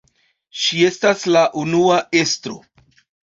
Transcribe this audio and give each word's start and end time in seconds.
Ŝi 0.61 0.79
estas 0.85 1.27
la 1.35 1.43
unua 1.65 1.99
estro. 2.21 2.57